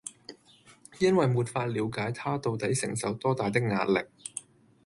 [0.97, 3.99] 因為沒法了解他到底承受多大的壓力